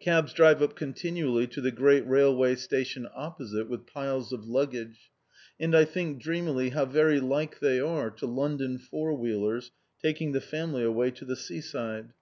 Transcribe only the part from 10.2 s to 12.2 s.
the family away to the seaside!